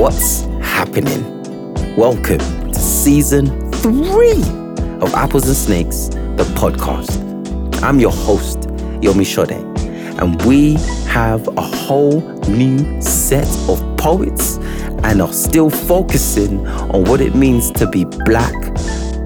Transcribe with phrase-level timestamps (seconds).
[0.00, 1.22] What's happening?
[1.94, 4.40] Welcome to season three
[5.02, 7.82] of Apples and Snakes, the podcast.
[7.82, 8.60] I'm your host,
[9.02, 9.52] Yomi Sode,
[10.18, 10.76] and we
[11.06, 14.56] have a whole new set of poets
[15.04, 18.54] and are still focusing on what it means to be black,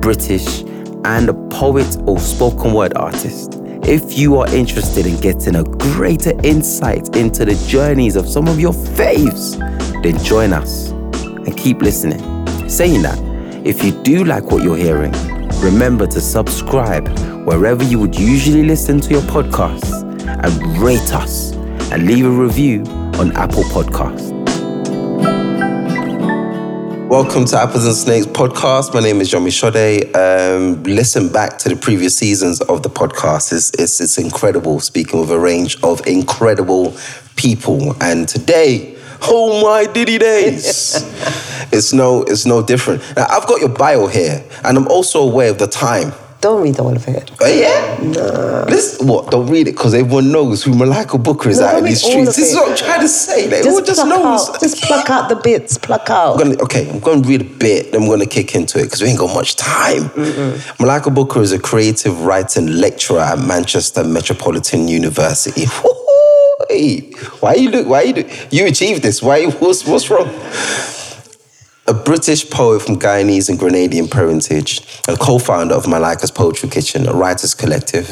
[0.00, 0.62] British,
[1.04, 3.60] and a poet or spoken word artist.
[3.84, 8.58] If you are interested in getting a greater insight into the journeys of some of
[8.58, 12.20] your faves, then join us and keep listening.
[12.68, 13.18] Saying that,
[13.64, 15.12] if you do like what you're hearing,
[15.60, 17.08] remember to subscribe
[17.46, 21.52] wherever you would usually listen to your podcasts and rate us
[21.90, 22.82] and leave a review
[23.18, 24.32] on Apple Podcasts.
[27.08, 28.92] Welcome to Apples and Snakes podcast.
[28.92, 30.14] My name is Yomi Sode.
[30.14, 33.54] Um, listen back to the previous seasons of the podcast.
[33.54, 36.94] It's, it's, it's incredible speaking with a range of incredible
[37.36, 37.96] people.
[38.02, 40.94] And today, oh my diddy days,
[41.72, 43.02] it's no it's no different.
[43.16, 46.12] Now I've got your bio here, and I'm also aware of the time.
[46.40, 47.30] Don't read all of it.
[47.40, 47.96] Oh yeah?
[48.02, 48.66] No.
[48.68, 49.30] Listen, what?
[49.30, 52.36] Don't read it because everyone knows who Malika Booker is No, out in these streets.
[52.36, 53.44] This is what I'm trying to say.
[53.44, 54.50] Like, everyone just knows.
[54.50, 55.78] Out, just pluck out the bits.
[55.78, 56.34] Pluck out.
[56.34, 58.78] I'm gonna, okay, I'm going to read a bit, then I'm going to kick into
[58.78, 60.10] it because we ain't got much time.
[60.78, 65.64] Malika Booker is a creative writing lecturer at Manchester Metropolitan University.
[66.68, 67.00] Hey,
[67.40, 67.86] why you look?
[67.86, 68.28] Why you do?
[68.50, 69.22] You achieved this.
[69.22, 69.46] Why?
[69.46, 70.28] What's what's wrong?
[71.86, 77.12] A British poet from Guyanese and Grenadian parentage, a co-founder of Malika's Poetry Kitchen, a
[77.12, 78.08] writers collective.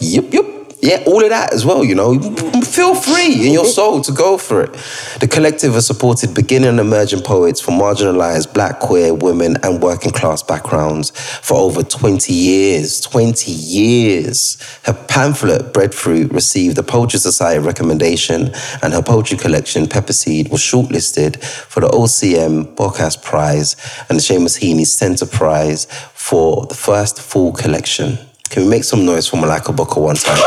[0.00, 0.53] Yep, yep.
[0.84, 2.20] Yeah, all of that as well, you know.
[2.60, 4.72] Feel free in your soul to go for it.
[5.18, 10.12] The collective has supported beginning and emerging poets from marginalized black, queer, women, and working
[10.12, 11.08] class backgrounds
[11.40, 13.00] for over 20 years.
[13.00, 14.58] 20 years.
[14.84, 20.60] Her pamphlet, Breadfruit, received the Poetry Society recommendation, and her poetry collection, Pepper Seed, was
[20.60, 23.74] shortlisted for the OCM Bocas Prize
[24.10, 28.18] and the Seamus Heaney Centre Prize for the first full collection.
[28.54, 30.38] Can we make some noise for Malika Booker one time?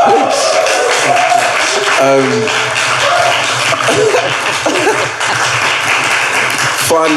[2.00, 2.24] Um,
[6.88, 7.10] fun,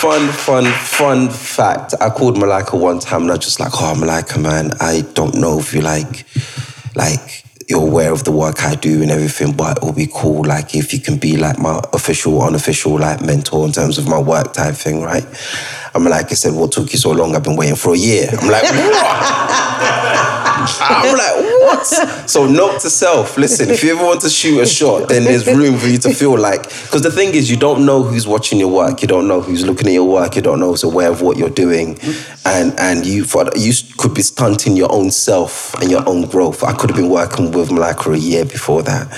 [0.00, 1.92] fun, fun, fun fact.
[2.00, 5.34] I called Malika one time and I was just like, oh, Malika, man, I don't
[5.34, 6.24] know if you like,
[6.94, 7.41] like,
[7.72, 10.74] you're aware of the work I do and everything, but it will be cool, like,
[10.74, 14.52] if you can be like my official, unofficial, like, mentor in terms of my work
[14.52, 15.24] type thing, right?
[15.94, 17.34] I'm like, I said, what took you so long?
[17.34, 18.28] I've been waiting for a year.
[18.30, 20.41] I'm like?
[20.80, 21.84] I'm like, what?
[22.28, 25.46] So note to self, listen, if you ever want to shoot a shot, then there's
[25.46, 28.58] room for you to feel like, because the thing is, you don't know who's watching
[28.58, 31.10] your work, you don't know who's looking at your work, you don't know who's aware
[31.10, 31.98] of what you're doing,
[32.44, 36.62] and and you for, you could be stunting your own self and your own growth.
[36.64, 39.08] I could have been working with Malika a year before that.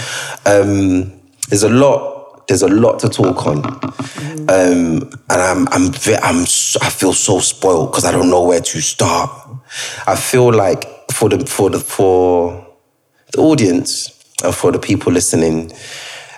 [0.46, 1.12] Um,
[1.48, 2.12] there's a lot.
[2.46, 5.86] There's a lot to talk on, um, and I'm I'm
[6.22, 9.30] I'm I feel so spoiled because I don't know where to start.
[10.06, 12.66] I feel like for the for the for
[13.32, 14.10] the audience
[14.42, 15.72] and for the people listening,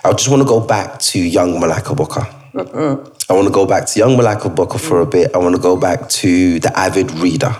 [0.05, 2.25] I just want to go back to young Malika Booker.
[3.29, 5.35] I want to go back to young Malika Booker for a bit.
[5.35, 7.55] I want to go back to the avid reader.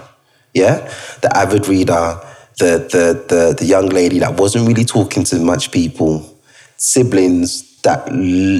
[0.53, 0.91] Yeah?
[1.21, 2.19] The avid reader,
[2.59, 6.39] the the the the young lady that wasn't really talking to much people,
[6.77, 8.05] siblings that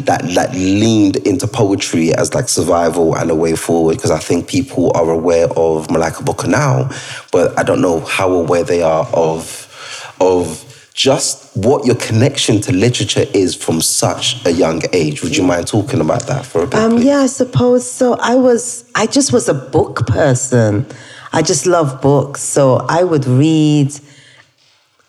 [0.06, 4.48] that that leaned into poetry as like survival and a way forward because I think
[4.48, 6.90] people are aware of Malika Booker now,
[7.34, 9.68] but I don't know how aware they are of
[10.22, 15.22] of just what your connection to literature is from such a young age.
[15.22, 16.80] Would you mind talking about that for a bit?
[16.80, 18.16] Um, yeah, I suppose so.
[18.20, 20.88] I was, I just was a book person.
[21.34, 23.94] I just love books, so I would read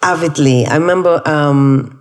[0.03, 0.67] avidly.
[0.67, 1.98] I remember, um,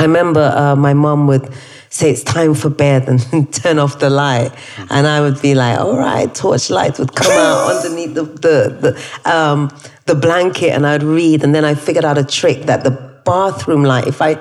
[0.00, 1.52] I remember uh, my mom would
[1.90, 4.50] say it's time for bed and turn off the light,
[4.88, 9.30] and I would be like, all right, torchlight would come out underneath the the the,
[9.30, 9.70] um,
[10.06, 12.92] the blanket, and I'd read, and then I figured out a trick that the
[13.26, 14.40] bathroom light, if I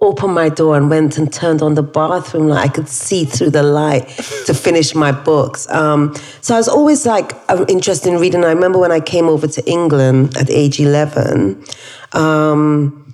[0.00, 2.64] opened my door and went and turned on the bathroom light.
[2.64, 4.06] I could see through the light
[4.46, 5.68] to finish my books.
[5.70, 8.44] Um, so I was always like uh, interested in reading.
[8.44, 11.64] I remember when I came over to England at age 11,
[12.12, 13.07] um,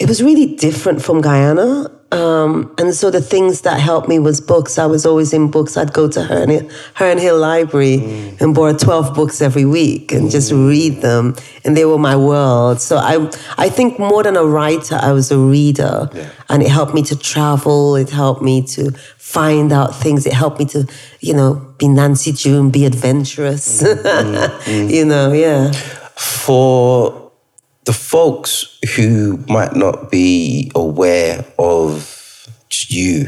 [0.00, 1.90] it was really different from Guyana.
[2.10, 4.78] Um, and so the things that helped me was books.
[4.78, 5.76] I was always in books.
[5.76, 8.40] I'd go to Herne Hill, Herne Hill Library mm.
[8.40, 10.68] and borrow 12 books every week and just mm.
[10.68, 11.36] read them.
[11.64, 12.80] And they were my world.
[12.80, 16.08] So I, I think more than a writer, I was a reader.
[16.48, 17.94] And it helped me to travel.
[17.94, 20.26] It helped me to find out things.
[20.26, 20.88] It helped me to,
[21.20, 23.82] you know, be Nancy Drew, be adventurous.
[23.82, 25.70] Mm, you know, yeah.
[26.16, 27.19] for
[27.84, 32.16] the folks who might not be aware of
[32.88, 33.26] you,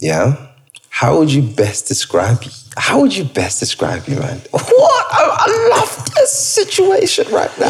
[0.00, 0.48] yeah,
[0.90, 2.50] how would you best describe you?
[2.76, 4.40] How would you best describe you, man?
[4.50, 5.06] What?
[5.10, 7.68] I, I love this situation right now.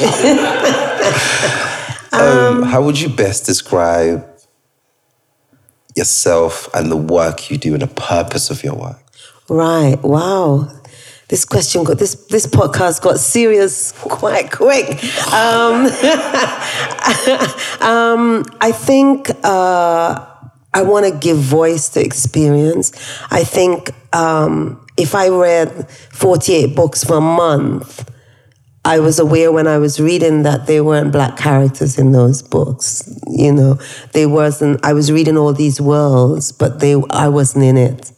[2.12, 4.26] um, how would you best describe
[5.96, 9.00] yourself and the work you do and the purpose of your work?
[9.48, 9.96] Right.
[10.02, 10.68] Wow.
[11.28, 15.02] This question got this this podcast got serious quite quick.
[15.32, 15.86] Um,
[17.80, 20.26] um, I think uh,
[20.74, 22.92] I want to give voice to experience.
[23.30, 28.10] I think um, if I read forty eight books for a month,
[28.84, 33.02] I was aware when I was reading that there weren't black characters in those books.
[33.28, 33.78] You know,
[34.12, 34.84] there wasn't.
[34.84, 38.12] I was reading all these worlds, but they I wasn't in it.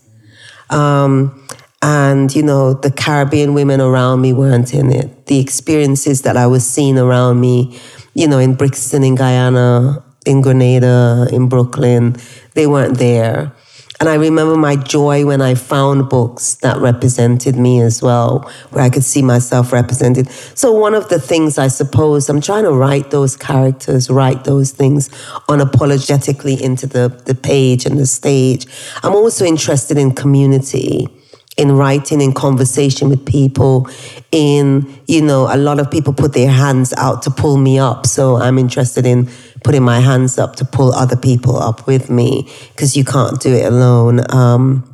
[0.71, 1.46] Um,
[1.83, 5.27] and, you know, the Caribbean women around me weren't in it.
[5.27, 7.79] The experiences that I was seeing around me,
[8.15, 12.17] you know, in Brixton, in Guyana, in Grenada, in Brooklyn,
[12.55, 13.53] they weren't there.
[13.99, 18.41] And I remember my joy when I found books that represented me as well,
[18.71, 20.29] where I could see myself represented.
[20.31, 24.71] So, one of the things I suppose I'm trying to write those characters, write those
[24.71, 25.09] things
[25.49, 28.67] unapologetically into the, the page and the stage.
[29.03, 31.09] I'm also interested in community
[31.57, 33.89] in writing, in conversation with people,
[34.31, 38.07] in, you know, a lot of people put their hands out to pull me up.
[38.07, 39.29] So I'm interested in
[39.65, 43.55] putting my hands up to pull other people up with me because you can't do
[43.55, 44.21] it alone.
[44.35, 44.93] Um,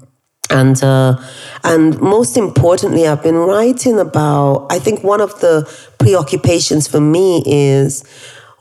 [0.51, 1.17] and uh,
[1.65, 4.67] and most importantly, I've been writing about.
[4.71, 5.69] I think one of the
[5.99, 8.05] preoccupations for me is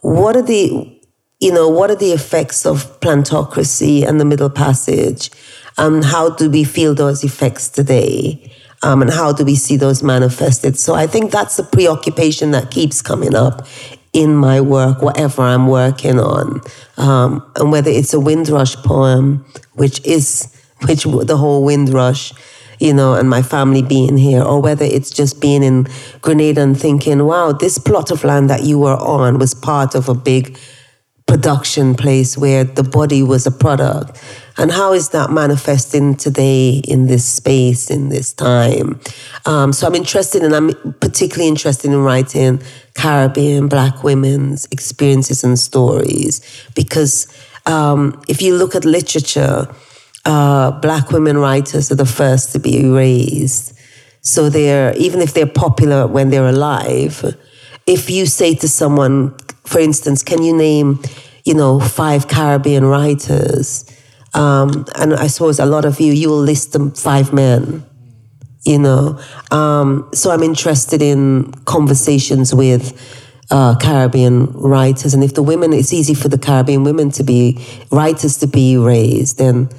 [0.01, 0.99] what are the
[1.39, 5.31] you know what are the effects of plantocracy and the Middle Passage
[5.77, 8.51] um, how do we feel those effects today?
[8.83, 10.77] Um, and how do we see those manifested?
[10.77, 13.67] So I think that's a preoccupation that keeps coming up
[14.13, 16.61] in my work, whatever I'm working on.
[16.97, 20.53] Um, and whether it's a Windrush poem, which is,
[20.87, 22.33] which the whole Windrush,
[22.79, 25.87] you know, and my family being here, or whether it's just being in
[26.21, 30.09] Grenada and thinking, wow, this plot of land that you were on was part of
[30.09, 30.57] a big
[31.27, 34.21] production place where the body was a product.
[34.57, 38.99] And how is that manifesting today in this space, in this time?
[39.45, 42.61] Um, so I'm interested and I'm particularly interested in writing
[42.93, 46.41] Caribbean Black women's experiences and stories
[46.75, 47.27] because
[47.65, 49.67] um, if you look at literature,
[50.25, 53.73] uh, Black women writers are the first to be erased.
[54.21, 57.35] So they're, even if they're popular when they're alive,
[57.87, 61.01] if you say to someone, for instance, can you name,
[61.43, 63.85] you know, five Caribbean writers?
[64.33, 67.83] Um, and I suppose a lot of you, you will list them five men,
[68.63, 69.19] you know.
[69.51, 72.93] Um, so I'm interested in conversations with
[73.51, 75.13] uh, Caribbean writers.
[75.13, 78.77] And if the women, it's easy for the Caribbean women to be, writers to be
[78.77, 79.69] raised, then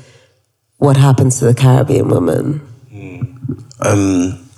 [0.76, 2.60] what happens to the Caribbean women?
[2.92, 3.64] Mm.
[3.80, 4.48] Um,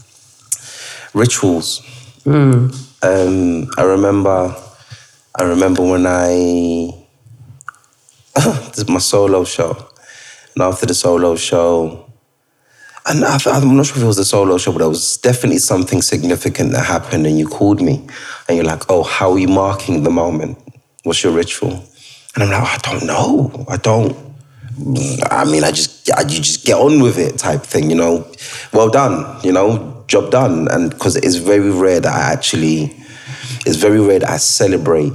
[1.14, 1.80] rituals.
[2.24, 2.74] Mm.
[3.02, 4.56] Um, I remember,
[5.38, 7.03] I remember when I
[8.36, 9.88] this is my solo show,
[10.54, 12.10] and after the solo show,
[13.06, 15.58] and I, I'm not sure if it was the solo show, but it was definitely
[15.58, 18.04] something significant that happened, and you called me,
[18.48, 20.58] and you're like, "Oh, how are you marking the moment?
[21.04, 21.84] What's your ritual?"
[22.34, 23.66] And I'm like, "I don't know.
[23.68, 24.16] I don't."
[25.30, 28.28] I mean, I just, you just get on with it, type thing, you know.
[28.72, 32.96] Well done, you know, job done, and because it's very rare that I actually,
[33.64, 35.12] it's very rare that I celebrate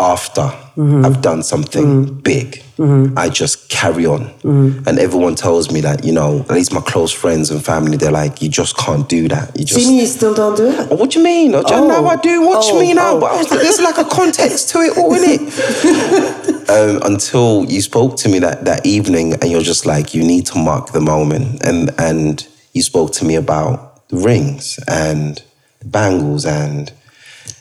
[0.00, 1.04] after mm-hmm.
[1.04, 2.18] I've done something mm-hmm.
[2.20, 2.62] big.
[2.78, 3.18] Mm-hmm.
[3.18, 4.24] I just carry on.
[4.40, 4.88] Mm-hmm.
[4.88, 8.10] And everyone tells me that, you know, at least my close friends and family, they're
[8.10, 9.56] like, you just can't do that.
[9.58, 9.84] You just.
[9.84, 10.88] See you still don't do it?
[10.90, 11.54] Oh, what do you mean?
[11.54, 11.88] Oh, oh.
[11.88, 12.40] Now I do.
[12.46, 13.16] Watch oh, me now.
[13.16, 13.20] Oh.
[13.20, 16.70] But was, there's like a context to it all, in it?
[16.70, 20.46] um, until you spoke to me that, that evening and you're just like, you need
[20.46, 21.62] to mark the moment.
[21.66, 25.42] And, and you spoke to me about the rings and
[25.84, 26.90] bangles and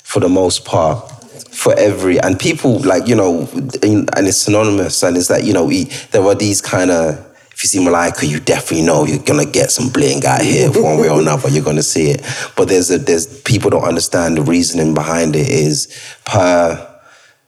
[0.04, 1.19] for the most part,
[1.60, 3.42] for every and people like you know
[3.84, 7.20] and it's synonymous and it's that you know we, there are these kind of
[7.52, 10.98] if you see Malika, you definitely know you're gonna get some bling out here one
[10.98, 11.50] way or another.
[11.50, 12.22] You're gonna see it,
[12.56, 15.50] but there's a there's people don't understand the reasoning behind it.
[15.50, 15.88] Is
[16.24, 16.88] per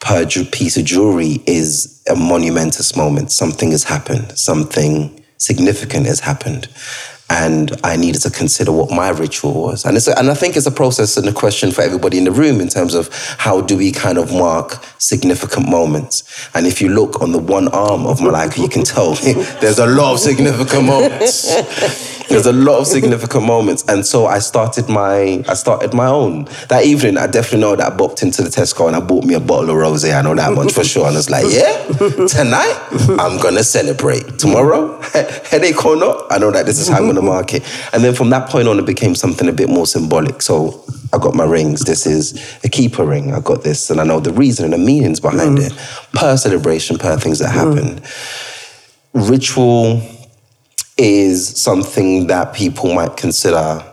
[0.02, 3.32] per piece of jewelry is a monumentous moment.
[3.32, 4.38] Something has happened.
[4.38, 6.68] Something significant has happened,
[7.32, 9.86] and I needed to consider what my ritual was.
[9.86, 12.32] And, it's and I think it's a process and a question for everybody in the
[12.32, 16.24] room in terms of how do we kind of mark significant moments.
[16.54, 19.14] And if you look on the one arm of Malika, you can tell
[19.62, 22.12] there's a lot of significant moments.
[22.32, 26.46] There's a lot of significant moments, and so I started my I started my own
[26.70, 27.18] that evening.
[27.18, 29.72] I definitely know that I bopped into the Tesco and I bought me a bottle
[29.72, 30.18] of rosé.
[30.18, 31.08] I know that much for sure.
[31.08, 31.88] And I was like, yeah,
[32.28, 32.88] tonight
[33.20, 34.40] I'm gonna celebrate.
[34.40, 37.64] Tomorrow, headache or not, I know that this is how I'm gonna mark it.
[37.92, 40.42] And then from that point on, it became something a bit more symbolic.
[40.42, 41.82] So I got my rings.
[41.82, 43.34] This is a keeper ring.
[43.34, 45.68] I got this, and I know the reason and the meanings behind mm.
[45.68, 45.74] it,
[46.14, 48.02] per celebration, per things that happen.
[49.14, 50.02] Ritual
[50.98, 53.84] is something that people might consider,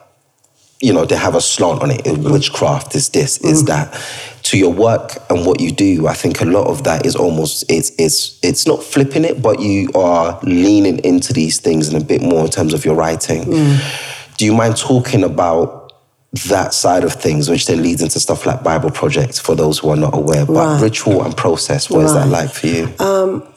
[0.80, 2.04] you know, they have a slant on it.
[2.04, 2.30] Mm-hmm.
[2.30, 3.66] Witchcraft is this, is mm.
[3.66, 4.00] that.
[4.44, 7.70] To your work and what you do, I think a lot of that is almost
[7.70, 12.04] it's it's it's not flipping it, but you are leaning into these things in a
[12.04, 13.44] bit more in terms of your writing.
[13.44, 14.36] Mm.
[14.38, 15.77] Do you mind talking about
[16.48, 19.88] that side of things, which then leads into stuff like Bible projects for those who
[19.90, 20.82] are not aware, but Right.
[20.82, 22.88] ritual and process, what is that like for you?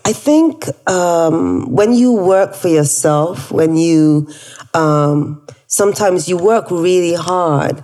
[0.06, 4.28] I think um, when you work for yourself, when you
[4.74, 7.84] um, sometimes you work really hard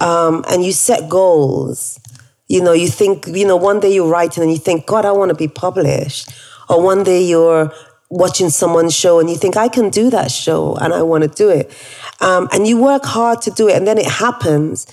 [0.00, 1.98] um, and you set goals.
[2.46, 5.12] You know, you think, you know, one day you're writing and you think, God, I
[5.12, 6.30] want to be published.
[6.70, 7.72] Or one day you're
[8.10, 11.28] watching someone's show and you think, I can do that show and I want to
[11.28, 11.70] do it.
[12.20, 14.86] Um, and you work hard to do it and then it happens.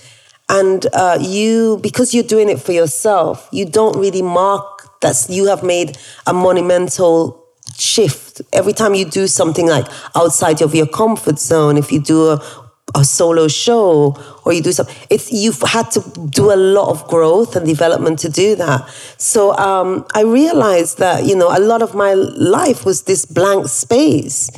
[0.48, 5.46] And uh, you, because you're doing it for yourself, you don't really mark that you
[5.46, 7.44] have made a monumental
[7.76, 8.42] shift.
[8.52, 12.65] Every time you do something like outside of your comfort zone, if you do a,
[12.96, 16.00] a solo show or you do something, it's you've had to
[16.30, 18.88] do a lot of growth and development to do that.
[19.18, 23.68] So um, I realized that you know a lot of my life was this blank
[23.68, 24.50] space.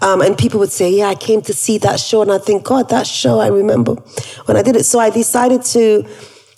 [0.00, 2.22] Um, and people would say, Yeah, I came to see that show.
[2.22, 3.94] And I think, God, that show, I remember
[4.46, 4.84] when I did it.
[4.84, 6.04] So I decided to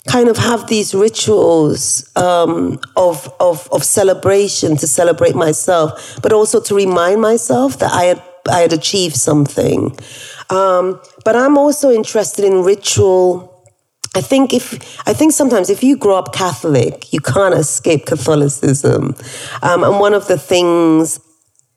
[0.07, 6.59] kind of have these rituals um, of, of, of celebration to celebrate myself, but also
[6.61, 9.97] to remind myself that I had, I had achieved something.
[10.49, 13.51] Um, but I'm also interested in ritual.
[14.15, 14.73] I think if
[15.07, 19.15] I think sometimes if you grow up Catholic, you can't escape Catholicism.
[19.61, 21.19] Um, and one of the things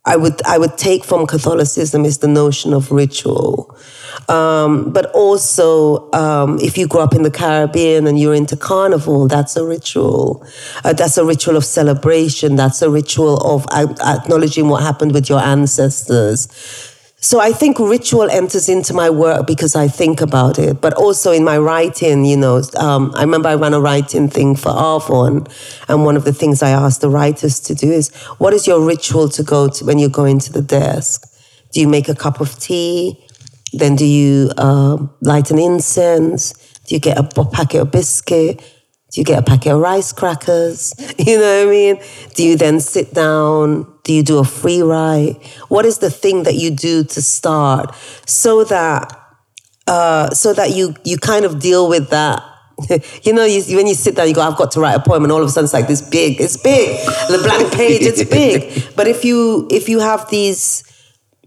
[0.04, 3.76] I would I would take from Catholicism is the notion of ritual.
[4.28, 9.28] Um, but also, um, if you grow up in the Caribbean and you're into carnival,
[9.28, 10.46] that's a ritual.
[10.84, 12.56] Uh, that's a ritual of celebration.
[12.56, 16.48] That's a ritual of acknowledging what happened with your ancestors.
[17.20, 21.32] So I think ritual enters into my work because I think about it, but also
[21.32, 25.50] in my writing, you know, um, I remember I ran a writing thing for Arvon,
[25.88, 28.80] and one of the things I asked the writers to do is, what is your
[28.80, 31.28] ritual to go to when you go into the desk?
[31.72, 33.18] Do you make a cup of tea?
[33.72, 36.52] Then do you um, light an incense?
[36.86, 38.62] Do you get a packet of biscuit?
[39.10, 40.94] Do you get a packet of rice crackers?
[41.18, 42.00] You know what I mean?
[42.34, 43.92] Do you then sit down?
[44.04, 45.44] Do you do a free write?
[45.68, 49.12] What is the thing that you do to start so that
[49.86, 52.42] uh, so that you you kind of deal with that?
[53.24, 55.24] you know, you, when you sit down, you go, "I've got to write a poem,"
[55.24, 56.96] and all of a sudden it's like this big, it's big,
[57.28, 58.84] the blank page, it's big.
[58.96, 60.84] But if you if you have these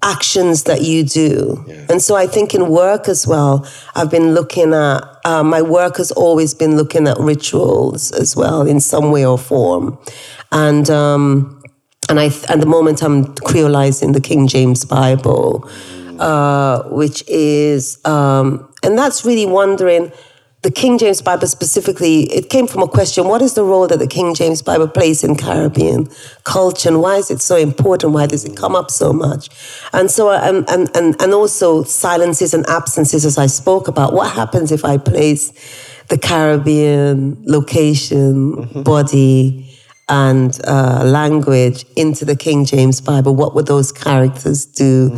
[0.03, 1.63] actions that you do.
[1.89, 5.97] And so I think in work as well, I've been looking at, uh, my work
[5.97, 9.99] has always been looking at rituals as well in some way or form.
[10.51, 11.61] And, um,
[12.09, 15.69] and I, at the moment I'm creolizing the King James Bible,
[16.19, 20.11] uh, which is, um, and that's really wondering,
[20.61, 23.97] the King James Bible specifically, it came from a question what is the role that
[23.97, 26.07] the King James Bible plays in Caribbean
[26.43, 28.13] culture and why is it so important?
[28.13, 29.49] Why does it come up so much?
[29.91, 34.13] And so, um, and, and, and also silences and absences, as I spoke about.
[34.13, 35.51] What happens if I place
[36.09, 39.67] the Caribbean location, body,
[40.09, 43.35] and uh, language into the King James Bible?
[43.35, 45.17] What would those characters do?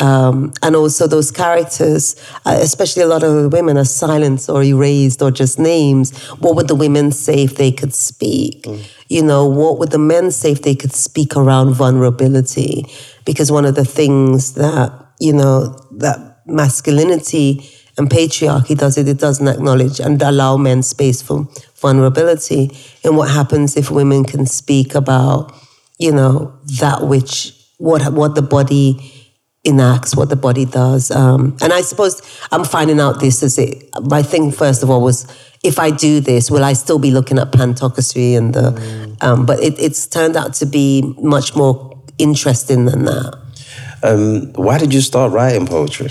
[0.00, 2.14] Um, and also those characters,
[2.46, 6.16] uh, especially a lot of the women, are silenced or erased or just names.
[6.38, 8.64] What would the women say if they could speak?
[9.08, 12.86] You know, what would the men say if they could speak around vulnerability?
[13.24, 19.18] Because one of the things that, you know, that masculinity and patriarchy does it, it
[19.18, 22.70] doesn't acknowledge and allow men space for vulnerability.
[23.02, 25.52] And what happens if women can speak about,
[25.98, 29.17] you know, that which, what, what the body
[29.68, 31.10] enacts, what the body does.
[31.10, 32.20] Um, and I suppose
[32.50, 35.26] I'm finding out this as it, my thing first of all was,
[35.62, 39.60] if I do this, will I still be looking at plantocracy and the, um, but
[39.60, 43.38] it, it's turned out to be much more interesting than that.
[44.02, 46.10] Um, why did you start writing poetry?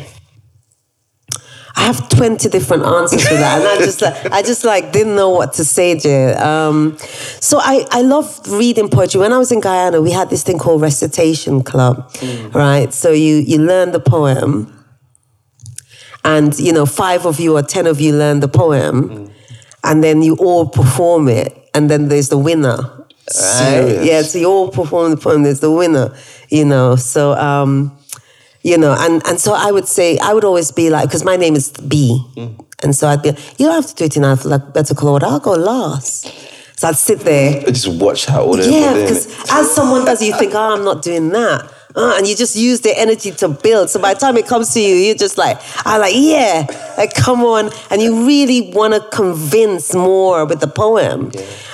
[1.77, 3.59] I have 20 different answers for that.
[3.59, 6.33] And I just like, I just like didn't know what to say, Jay.
[6.33, 6.97] Um,
[7.39, 9.21] so I, I love reading poetry.
[9.21, 12.11] When I was in Guyana, we had this thing called recitation club,
[12.51, 12.91] right?
[12.91, 14.73] So you, you learn the poem
[16.23, 19.31] and, you know, five of you or 10 of you learn the poem
[19.83, 21.69] and then you all perform it.
[21.75, 22.77] And then there's the winner.
[22.77, 23.29] Right?
[23.29, 24.05] Serious?
[24.05, 26.15] Yeah, so you all perform the poem, there's the winner,
[26.49, 26.95] you know.
[26.95, 27.95] So, um,
[28.63, 31.35] you know, and, and so I would say, I would always be like, because my
[31.35, 32.21] name is B.
[32.83, 35.53] And so I'd be, you don't have to do it in alphabetical order, I'll go
[35.53, 36.27] last.
[36.79, 37.61] So I'd sit there.
[37.61, 41.01] I just watch how all Yeah, because as someone does, you think, oh, I'm not
[41.01, 41.73] doing that.
[41.95, 43.89] Uh, and you just use the energy to build.
[43.89, 47.15] So by the time it comes to you, you're just like, I like, yeah, like
[47.15, 47.71] come on.
[47.89, 51.31] And you really want to convince more with the poem.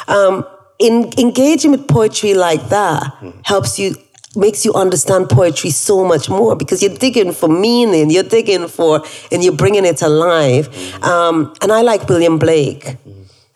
[0.07, 0.45] Um,
[0.79, 3.13] in engaging with poetry like that
[3.43, 3.95] helps you
[4.35, 9.03] makes you understand poetry so much more because you're digging for meaning you're digging for
[9.31, 10.67] and you're bringing it alive
[11.03, 12.97] um, and i like william blake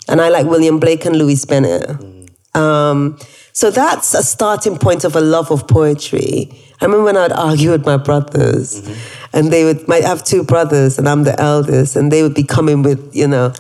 [0.08, 2.18] and i like william blake and Louise Bennett
[2.58, 3.20] um,
[3.54, 6.50] so that's a starting point of a love of poetry.
[6.82, 8.88] I remember when I'd argue with my brothers,
[9.34, 12.44] and they would might have two brothers, and I'm the eldest, and they would be
[12.44, 13.54] coming with you know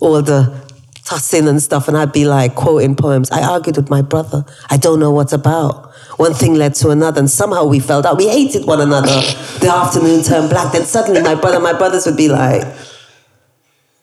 [0.00, 0.64] all the
[1.04, 3.30] tossing and stuff, and I'd be like quoting poems.
[3.30, 4.44] I argued with my brother.
[4.70, 5.92] I don't know what's about.
[6.16, 8.16] One thing led to another, and somehow we felt out.
[8.18, 9.20] We hated one another.
[9.60, 10.72] The afternoon turned black.
[10.72, 12.62] Then suddenly, my brother, my brothers would be like,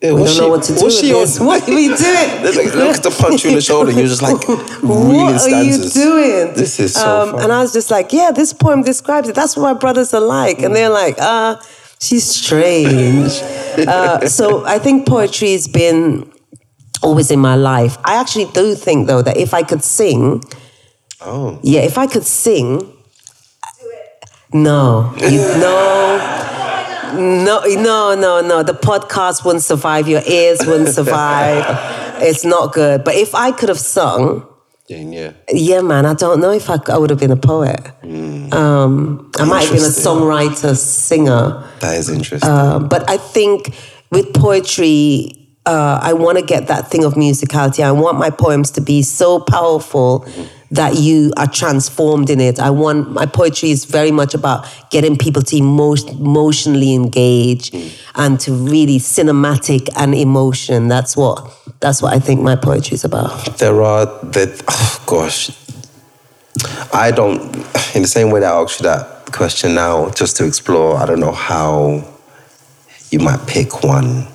[0.01, 2.73] Yeah, "We don't know what to do with she on- What are we doing?" Like,
[2.75, 3.91] look to punch you in the shoulder.
[3.91, 4.43] You're just like
[4.81, 6.53] what are you doing?
[6.53, 7.35] This is so um.
[7.39, 9.35] And I was just like, yeah, this poem describes it.
[9.35, 10.59] That's what my brothers are like.
[10.63, 11.61] And they're like, ah,
[11.99, 13.31] she's strange.
[13.87, 16.29] uh, so I think poetry has been
[17.03, 17.97] always in my life.
[18.03, 20.43] I actually do think, though, that if I could sing,
[21.23, 22.91] Oh, yeah, if I could sing,
[24.53, 26.37] no, you, no.
[27.13, 28.63] No, no, no, no.
[28.63, 30.07] The podcast wouldn't survive.
[30.07, 31.65] Your ears wouldn't survive.
[32.21, 33.03] it's not good.
[33.03, 34.47] But if I could have sung,
[34.87, 35.81] yeah, yeah.
[35.81, 37.79] man, I don't know if I, I would have been a poet.
[38.03, 41.69] Um, I might have been a songwriter, singer.
[41.79, 42.49] That is interesting.
[42.49, 43.75] Um, but I think
[44.11, 45.31] with poetry,
[45.65, 47.83] uh, I want to get that thing of musicality.
[47.83, 50.25] I want my poems to be so powerful
[50.71, 52.59] that you are transformed in it.
[52.59, 57.71] I want my poetry is very much about getting people to emo- emotionally engage
[58.15, 60.87] and to really cinematic and emotion.
[60.87, 61.45] That's what
[61.81, 63.57] that's what I think my poetry is about.
[63.57, 64.63] there are that.
[64.69, 65.51] Oh gosh,
[66.93, 67.41] I don't.
[67.95, 70.95] In the same way that I asked you that question now, just to explore.
[70.97, 72.07] I don't know how
[73.09, 74.27] you might pick one,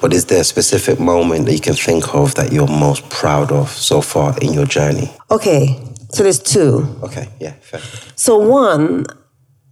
[0.00, 3.52] but is there a specific moment that you can think of that you're most proud
[3.52, 5.10] of so far in your journey?
[5.30, 5.78] Okay,
[6.10, 6.96] so there's two.
[7.02, 7.80] Okay, yeah, fair.
[8.16, 9.04] So one,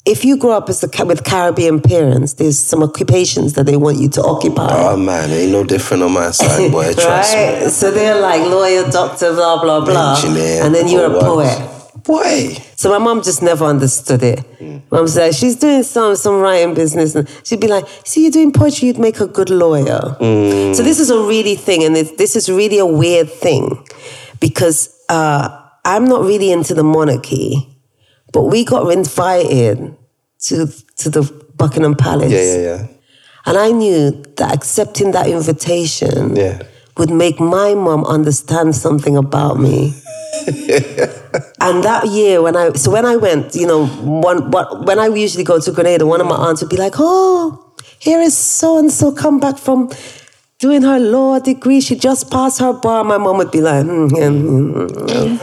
[0.05, 3.99] if you grow up as a, with Caribbean parents, there's some occupations that they want
[3.99, 4.69] you to occupy.
[4.71, 6.93] Oh man, ain't no different on my side, boy.
[6.95, 7.43] Trust me.
[7.62, 7.71] right?
[7.71, 11.78] So they're like lawyer, doctor, blah blah blah, Engineer, and then you're a poet.
[12.05, 14.39] Boy, So my mom just never understood it.
[14.61, 14.83] Mm.
[14.91, 18.53] Mom's like, she's doing some some writing business, and she'd be like, "See, you're doing
[18.53, 20.75] poetry, you'd make a good lawyer." Mm.
[20.75, 23.85] So this is a really thing, and it, this is really a weird thing,
[24.41, 25.49] because uh,
[25.85, 27.67] I'm not really into the monarchy,
[28.33, 29.97] but we got invited
[30.41, 31.23] to to the
[31.57, 32.87] Buckingham Palace, yeah, yeah, yeah,
[33.47, 36.63] and I knew that accepting that invitation yeah.
[36.97, 39.95] would make my mom understand something about me.
[41.61, 45.07] and that year when I so when I went, you know, one what when I
[45.09, 48.79] usually go to Grenada, one of my aunts would be like, "Oh, here is so
[48.79, 49.90] and so come back from
[50.59, 51.81] doing her law degree.
[51.81, 55.37] She just passed her bar." My mom would be like, "Hmm, yeah, hmm, hmm."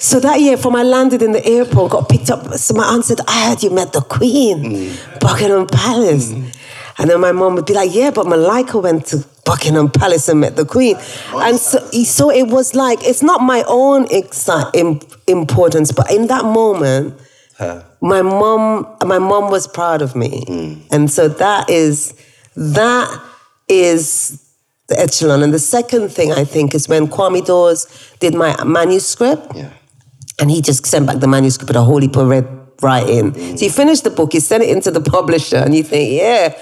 [0.00, 2.52] So that year, from I landed in the airport, got picked up.
[2.54, 6.32] So my aunt said, "I heard you met the Queen, Buckingham Palace."
[6.98, 10.28] And then my mom would be like, "Yeah, but Malika went to Buckingham um, Palace
[10.28, 10.96] and met the Queen."
[11.34, 14.06] And so, so it was like it's not my own
[15.26, 17.18] importance, but in that moment,
[18.00, 20.74] my mom, my mom was proud of me, hmm.
[20.90, 22.14] and so that is
[22.56, 23.08] that
[23.68, 24.42] is
[24.88, 25.42] the echelon.
[25.42, 27.86] And the second thing I think is when Kwame Dawes
[28.20, 29.54] did my manuscript.
[29.54, 29.70] Yeah.
[30.40, 32.48] And he just sent back the manuscript with a whole heap of red
[32.80, 33.30] writing.
[33.30, 33.56] Hmm.
[33.56, 36.58] So you finish the book, you send it into the publisher, and you think, yeah.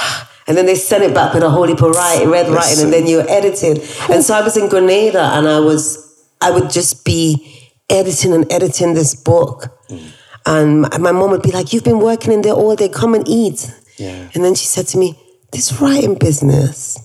[0.46, 2.92] And then they send it back with a whole heap of writing, red writing, and
[2.92, 3.78] then you're editing.
[4.10, 8.50] And so I was in Grenada, and I was, I would just be editing and
[8.50, 9.68] editing this book.
[9.88, 10.00] Mm.
[10.46, 12.88] And my- my mom would be like, "You've been working in there all day.
[12.88, 14.28] Come and eat." Yeah.
[14.34, 15.16] And then she said to me,
[15.52, 16.98] "This writing business,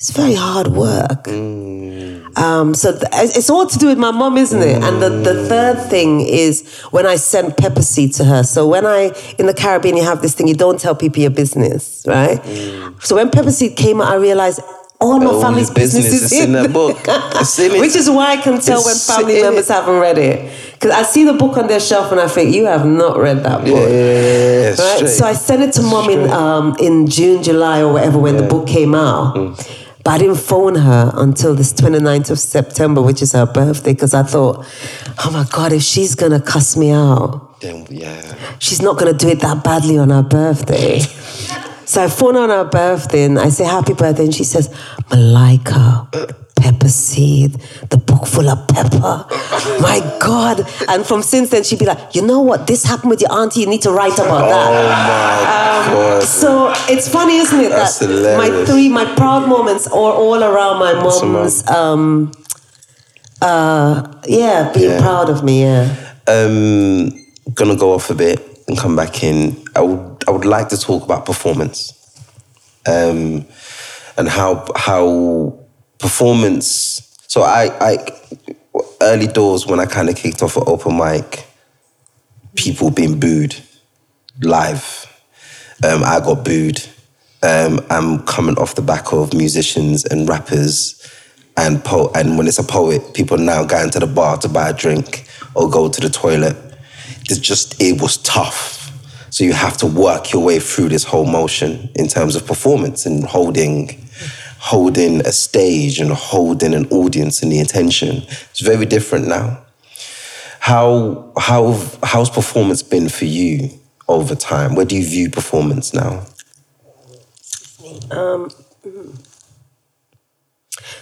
[0.00, 1.28] it's very hard work.
[1.28, 4.82] Um, so th- it's all to do with my mom, isn't it?
[4.82, 8.42] And the, the third thing is when I sent pepper seed to her.
[8.42, 11.30] So when I in the Caribbean, you have this thing you don't tell people your
[11.30, 12.40] business, right?
[13.02, 14.60] So when pepper seed came out, I realized
[15.02, 16.96] all my All family's business business is in the book.
[17.58, 17.80] In.
[17.80, 19.72] Which is why I can tell when family members it.
[19.72, 20.72] haven't read it.
[20.74, 23.42] Because I see the book on their shelf and I think, you have not read
[23.44, 23.88] that book.
[23.90, 24.96] Yeah, Right?
[24.96, 25.08] straight.
[25.08, 28.42] So I sent it to mom in um, in June, July, or whatever when the
[28.46, 29.34] book came out.
[30.10, 34.12] But I didn't phone her until this 29th of September, which is her birthday, because
[34.12, 34.66] I thought,
[35.24, 38.34] oh my God, if she's going to cuss me out, Then, yeah.
[38.58, 40.98] she's not going to do it that badly on her birthday.
[41.84, 44.24] so I phone her on her birthday and I say, happy birthday.
[44.24, 44.68] And she says,
[45.12, 46.08] Malika,
[46.60, 47.52] pepper seed,
[47.90, 49.24] the book full of pepper.
[49.80, 50.60] My God.
[50.88, 52.66] And from since then, she'd be like, you know what?
[52.66, 53.60] This happened with your auntie.
[53.60, 55.86] You need to write about Oh that.
[55.88, 56.22] my God.
[56.22, 57.70] So it's funny, isn't it?
[57.70, 62.32] That's that my three, my proud moments are all around my mom's, um,
[63.42, 65.00] uh, yeah, being Yeah.
[65.00, 65.94] proud of me, yeah.
[66.26, 67.10] um,
[67.54, 69.56] gonna go off a bit and come back in.
[69.74, 71.92] I would I would like to talk about performance,
[72.86, 73.44] um,
[74.16, 75.58] and how how
[76.00, 77.16] performance.
[77.28, 77.96] So I I
[79.02, 81.46] early doors when I kind of kicked off at open mic,
[82.56, 83.54] people being booed
[84.42, 85.06] live.
[85.84, 86.82] Um, I got booed.
[87.42, 90.96] Um, I'm coming off the back of musicians and rappers
[91.56, 94.70] and po- and when it's a poet, people now going to the bar to buy
[94.70, 96.56] a drink or go to the toilet.
[97.28, 98.78] It's just it was tough.
[99.30, 103.06] So you have to work your way through this whole motion in terms of performance
[103.06, 104.08] and holding
[104.60, 108.18] holding a stage and holding an audience and the attention.
[108.50, 109.64] It's very different now.
[110.60, 113.70] How how how's performance been for you
[114.06, 114.74] over time?
[114.74, 116.26] Where do you view performance now?
[118.10, 118.50] Um,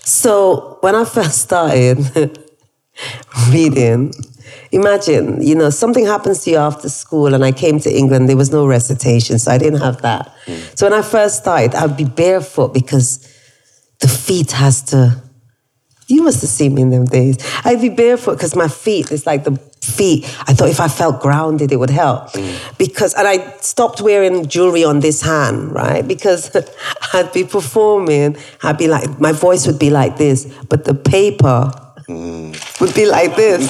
[0.05, 2.39] so when I first started
[3.51, 4.15] reading,
[4.71, 8.37] imagine, you know, something happens to you after school, and I came to England, there
[8.37, 10.33] was no recitation, so I didn't have that.
[10.47, 10.79] Mm.
[10.79, 13.28] So when I first started, I'd be barefoot because
[14.01, 15.23] the feet has to.
[16.07, 17.37] You must have seen me in them days.
[17.65, 20.25] I'd be barefoot because my feet, it's like the feet.
[20.47, 22.31] I thought if I felt grounded, it would help.
[22.79, 26.07] Because, and I stopped wearing jewelry on this hand, right?
[26.07, 26.55] Because
[27.13, 31.71] I'd be performing, I'd be like, my voice would be like this, but the paper
[32.09, 33.69] would be like this.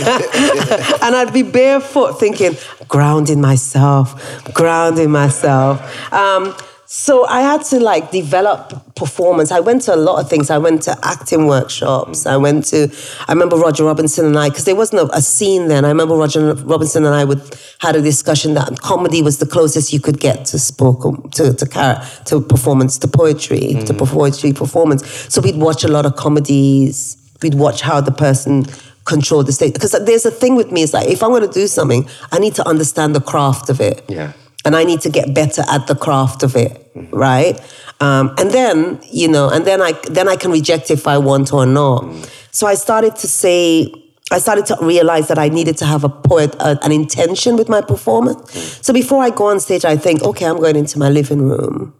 [1.02, 2.56] and I'd be barefoot thinking,
[2.88, 6.12] grounding myself, grounding myself.
[6.12, 6.54] Um,
[6.92, 9.52] so I had to like develop performance.
[9.52, 10.50] I went to a lot of things.
[10.50, 12.26] I went to acting workshops.
[12.26, 12.92] I went to,
[13.28, 15.84] I remember Roger Robinson and I, because there wasn't a, a scene then.
[15.84, 17.40] I remember Roger Robinson and I would
[17.78, 21.64] had a discussion that comedy was the closest you could get to spoken, to, to,
[21.64, 23.86] char- to performance, to poetry, mm.
[23.86, 25.06] to poetry performance.
[25.32, 27.16] So we'd watch a lot of comedies.
[27.40, 28.64] We'd watch how the person
[29.04, 29.74] controlled the stage.
[29.74, 32.40] Because there's a thing with me, it's like, if I'm going to do something, I
[32.40, 34.32] need to understand the craft of it Yeah.
[34.64, 37.58] And I need to get better at the craft of it, right?
[38.00, 41.52] Um, and then you know, and then I then I can reject if I want
[41.52, 42.04] or not.
[42.50, 43.92] So I started to say.
[44.32, 47.68] I started to realize that I needed to have a poet, uh, an intention with
[47.68, 48.78] my performance.
[48.80, 51.92] So before I go on stage, I think, okay, I'm going into my living room,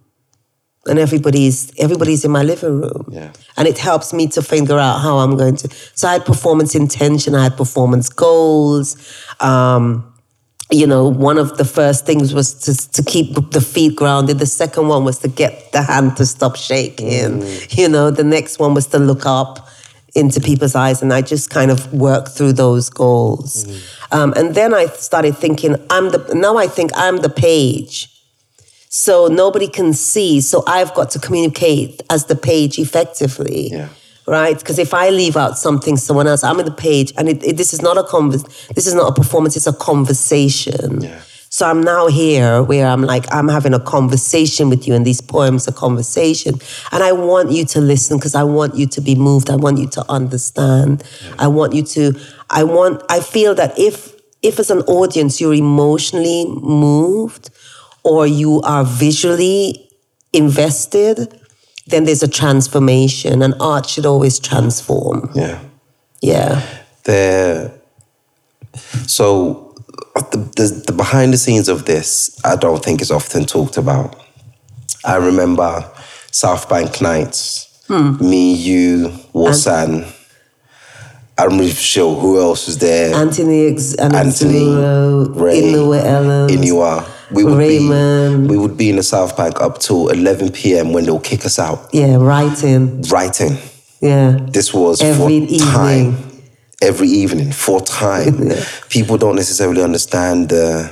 [0.86, 3.32] and everybody's everybody's in my living room, Yeah.
[3.56, 5.68] and it helps me to figure out how I'm going to.
[5.96, 8.96] So I had performance intention, I had performance goals.
[9.40, 10.09] Um,
[10.70, 14.38] you know, one of the first things was to, to keep the feet grounded.
[14.38, 17.42] The second one was to get the hand to stop shaking.
[17.70, 19.68] You know, the next one was to look up
[20.14, 21.02] into people's eyes.
[21.02, 23.66] And I just kind of worked through those goals.
[24.12, 28.08] Um, and then I started thinking, I'm the, now I think I'm the page.
[28.88, 30.40] So nobody can see.
[30.40, 33.88] So I've got to communicate as the page effectively Yeah.
[34.26, 34.58] Right?
[34.58, 37.56] Because if I leave out something, someone else, I'm in the page, and it, it-
[37.56, 38.42] this is not a convers,
[38.74, 41.00] this is not a performance, it's a conversation.
[41.00, 41.20] Yeah.
[41.52, 45.20] So I'm now here where I'm like, I'm having a conversation with you, and these
[45.20, 46.54] poems are conversation.
[46.92, 49.50] And I want you to listen because I want you to be moved.
[49.50, 51.02] I want you to understand.
[51.40, 52.12] I want you to,
[52.50, 57.50] I want, I feel that if, if as an audience you're emotionally moved
[58.04, 59.90] or you are visually
[60.32, 61.39] invested,
[61.90, 65.30] then there's a transformation, and art should always transform.
[65.34, 65.60] Yeah.
[66.22, 66.62] Yeah.
[67.04, 67.72] There.
[69.06, 69.74] So
[70.14, 74.16] the, the the behind the scenes of this, I don't think is often talked about.
[75.04, 75.90] I remember
[76.30, 77.66] South Bank nights.
[77.88, 78.16] Hmm.
[78.20, 80.16] Me, you, Warsan.
[81.38, 83.14] I'm not really sure who else was there.
[83.14, 87.19] Anthony, Ex- Anthony, Anthony Ray, Inua Ellams, Inua.
[87.32, 88.48] We would Raymond.
[88.48, 90.92] be we would be in the South Bank up till 11 p.m.
[90.92, 93.02] when they'll kick us out Yeah, writing.
[93.02, 93.56] writing.
[94.00, 94.38] Yeah.
[94.40, 96.06] This was Every for time.
[96.08, 96.26] evening.
[96.82, 98.50] Every evening for time.
[98.88, 100.90] People don't necessarily understand the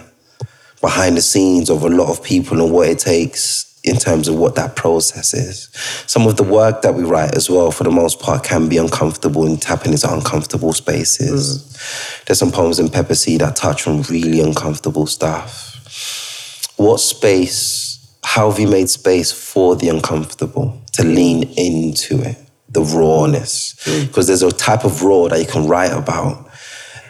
[0.81, 4.37] behind the scenes of a lot of people and what it takes in terms of
[4.37, 5.68] what that process is.
[6.07, 8.77] Some of the work that we write as well, for the most part, can be
[8.77, 11.59] uncomfortable and tapping into uncomfortable spaces.
[11.59, 12.24] Mm.
[12.27, 15.67] There's some poems in Pepper Seed that touch on really uncomfortable stuff.
[16.79, 22.37] What space, how have you made space for the uncomfortable to lean into it,
[22.69, 23.75] the rawness?
[23.85, 24.07] Hmm.
[24.07, 26.49] Because there's a type of raw that you can write about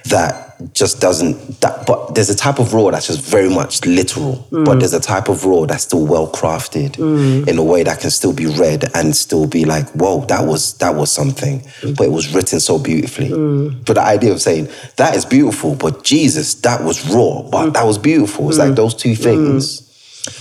[0.07, 0.38] that
[0.73, 4.65] just doesn't that but there's a type of raw that's just very much literal but
[4.65, 4.79] mm.
[4.81, 7.47] there's a type of raw that's still well crafted mm.
[7.47, 10.77] in a way that can still be read and still be like whoa that was
[10.79, 11.97] that was something mm.
[11.97, 13.29] but it was written so beautifully.
[13.29, 17.85] But the idea of saying that is beautiful but jesus that was raw but that
[17.85, 18.49] was beautiful.
[18.49, 19.85] It's like those two things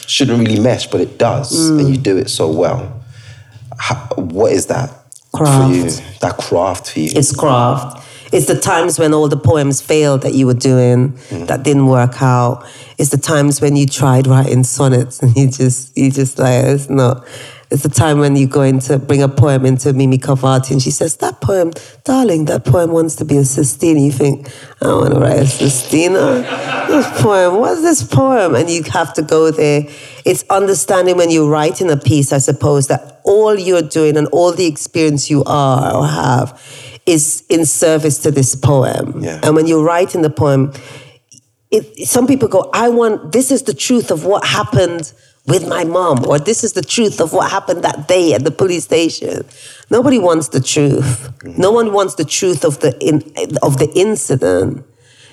[0.07, 3.03] shouldn't really mesh but it does and you do it so well.
[3.77, 4.89] How, what is that
[5.31, 5.67] craft.
[5.67, 5.83] for you?
[6.21, 7.11] That craft for you?
[7.13, 8.06] It's craft.
[8.31, 11.47] It's the times when all the poems failed that you were doing mm.
[11.47, 12.65] that didn't work out.
[12.97, 16.89] It's the times when you tried writing sonnets and you just you just like it's
[16.89, 17.25] not.
[17.69, 20.89] It's the time when you go into bring a poem into Mimi Khalvati and she
[20.89, 21.73] says, That poem,
[22.05, 23.99] darling, that poem wants to be a sestina.
[23.99, 24.49] You think,
[24.81, 26.45] I want to write a sestina.
[26.87, 28.55] This poem, what's this poem?
[28.55, 29.83] And you have to go there.
[30.23, 34.53] It's understanding when you're writing a piece, I suppose, that all you're doing and all
[34.53, 36.57] the experience you are or have
[37.07, 39.23] is in service to this poem.
[39.23, 39.39] Yeah.
[39.41, 40.73] And when you're writing the poem,
[41.71, 45.13] it, some people go, I want, this is the truth of what happened
[45.47, 48.51] with my mom, or this is the truth of what happened that day at the
[48.51, 49.45] police station.
[49.89, 51.31] Nobody wants the truth.
[51.57, 53.23] No one wants the truth of the in,
[53.63, 54.85] of the incident.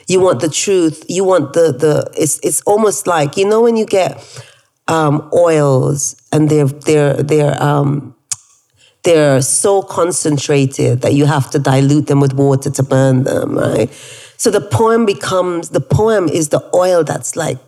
[0.06, 1.04] You want the truth.
[1.08, 2.08] You want the the.
[2.16, 4.22] It's it's almost like you know when you get
[4.86, 8.13] um, oils and they're they're they're um,
[9.04, 13.90] they're so concentrated that you have to dilute them with water to burn them, right?
[14.36, 17.58] So the poem becomes the poem is the oil that's like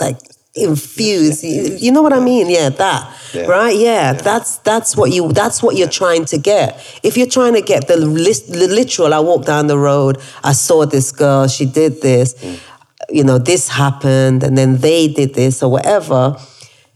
[0.00, 0.16] like
[0.54, 1.44] infused.
[1.44, 2.50] You, you know what I mean?
[2.50, 3.16] Yeah, that.
[3.32, 3.42] Yeah.
[3.46, 3.76] Right?
[3.76, 7.00] Yeah, that's that's what you that's what you're trying to get.
[7.02, 10.52] If you're trying to get the, list, the literal, I walked down the road, I
[10.52, 12.60] saw this girl, she did this, mm.
[13.08, 16.36] you know, this happened, and then they did this or whatever.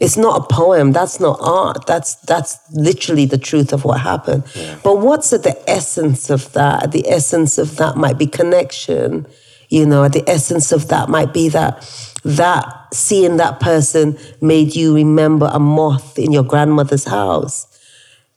[0.05, 0.93] It's not a poem.
[0.93, 1.87] That's not art.
[1.87, 4.45] That's that's literally the truth of what happened.
[4.83, 6.93] But what's at the essence of that?
[6.93, 9.27] The essence of that might be connection.
[9.71, 11.73] You know, the essence of that might be that
[12.23, 17.67] that seeing that person made you remember a moth in your grandmother's house.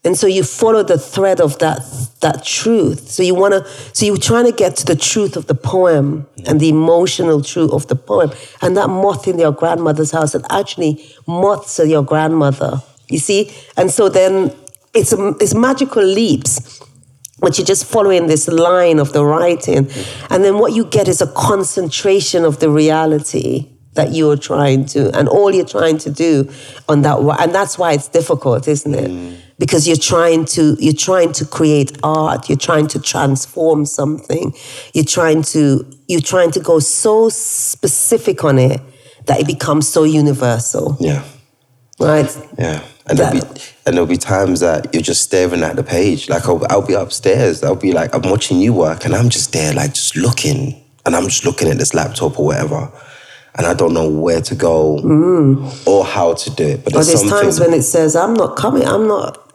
[0.04, 1.80] And so you follow the thread of that
[2.22, 3.10] that truth.
[3.10, 6.28] So you want to so you're trying to get to the truth of the poem
[6.46, 8.32] and the emotional truth of the poem.
[8.62, 12.82] And that moth in your grandmother's house and actually moths are your grandmother.
[13.10, 13.52] You see?
[13.76, 14.56] And so then
[14.94, 16.82] it's a, it's magical leaps
[17.40, 19.90] but you're just following this line of the writing.
[20.30, 25.16] And then what you get is a concentration of the reality that you're trying to,
[25.18, 26.50] and all you're trying to do
[26.88, 27.20] on that.
[27.40, 29.12] And that's why it's difficult, isn't it?
[29.12, 29.38] Mm.
[29.60, 32.48] Because you're trying to, you're trying to create art.
[32.48, 34.54] You're trying to transform something.
[34.94, 38.82] You're trying to, you're trying to go so specific on it
[39.26, 41.24] that it becomes so universal, yeah
[42.00, 42.48] right?
[42.58, 42.84] Yeah.
[43.10, 46.30] And there'll, be, and there'll be times that you're just staring at the page.
[46.30, 47.64] Like I'll, I'll be upstairs.
[47.64, 50.84] I'll be like, I'm watching you work and I'm just there, like just looking.
[51.06, 52.92] And I'm just looking at this laptop or whatever.
[53.58, 55.88] And I don't know where to go mm.
[55.88, 56.84] or how to do it.
[56.84, 57.40] But there's, there's something.
[57.40, 58.86] times when it says, "I'm not coming.
[58.86, 59.47] I'm not."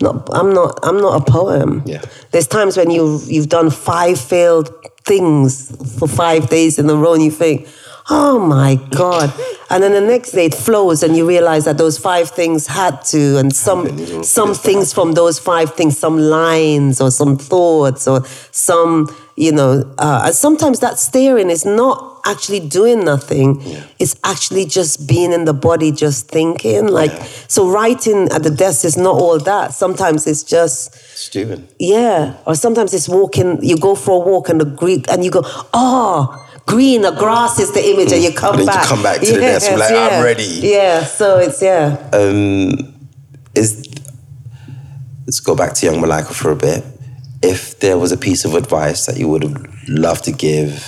[0.00, 0.78] Not, I'm not.
[0.82, 1.82] I'm not a poem.
[1.84, 2.02] Yeah.
[2.30, 4.72] There's times when you you've done five failed
[5.04, 7.68] things for five days in a row, and you think,
[8.10, 9.32] "Oh my god!"
[9.70, 13.02] and then the next day it flows, and you realize that those five things had
[13.06, 18.24] to, and some some things from those five things, some lines or some thoughts or
[18.50, 23.62] some, you know, uh, and sometimes that staring is not actually doing nothing.
[23.98, 26.88] It's actually just being in the body, just thinking.
[26.88, 27.12] Like
[27.48, 29.72] so, writing at the desk is not all that.
[29.72, 31.68] Sometimes it's just Stewing.
[31.78, 33.62] yeah, or sometimes it's walking.
[33.62, 35.42] You go for a walk and the green, and you go,
[35.72, 37.02] oh, green.
[37.02, 38.86] The grass is the image, and you come And then you back.
[38.88, 40.44] come back to the desk, like, I'm ready.
[40.44, 41.96] Yeah, so it's yeah.
[42.12, 42.94] Um,
[43.54, 43.82] is
[45.26, 46.84] let's go back to young Malika for a bit.
[47.42, 50.84] If there was a piece of advice that you would have loved to give,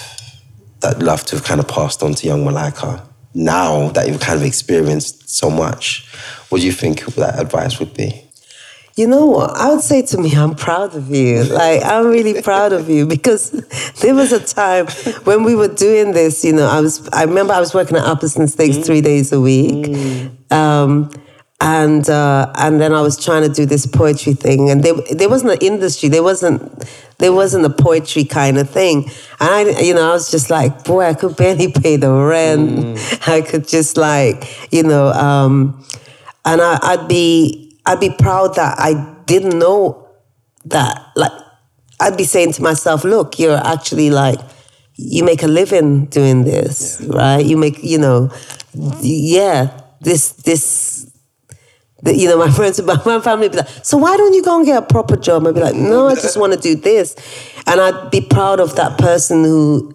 [0.81, 4.39] that loved to have kind of passed on to young Malika, now that you've kind
[4.39, 6.07] of experienced so much,
[6.51, 8.22] what do you think that advice would be?
[8.94, 9.57] You know what?
[9.57, 11.44] I would say to me, I'm proud of you.
[11.44, 13.50] Like, I'm really proud of you because
[14.02, 14.87] there was a time
[15.24, 18.05] when we were doing this, you know, I was, I remember I was working at
[18.07, 18.85] Apples and Snakes Mm.
[18.85, 20.31] three days a week.
[20.50, 21.11] Um,
[21.62, 25.28] and uh, and then I was trying to do this poetry thing, and there there
[25.28, 26.61] wasn't an industry, there wasn't
[27.18, 29.05] there wasn't a poetry kind of thing,
[29.38, 32.98] and I you know I was just like, boy, I could barely pay the rent,
[33.28, 35.87] I could just like you know, um,
[36.44, 40.09] and I, I'd be I'd be proud that I didn't know
[40.66, 41.33] that like
[42.01, 44.38] I'd be saying to myself, look, you're actually like
[44.97, 47.45] you make a living doing this, right?
[47.45, 48.31] You make you know,
[49.01, 51.11] yeah, this this
[52.03, 54.42] the, you know, my friends, my my family would be like, so why don't you
[54.42, 55.47] go and get a proper job?
[55.47, 57.16] I'd be like, no, I just want to do this.
[57.66, 59.92] And I'd be proud of that person who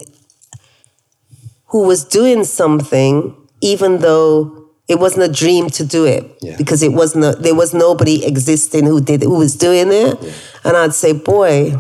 [1.68, 4.57] who was doing something, even though
[4.88, 6.24] it wasn't a dream to do it.
[6.42, 6.56] Yeah.
[6.58, 10.18] Because it wasn't a, there was nobody existing who did who was doing it.
[10.64, 11.76] And I'd say, boy,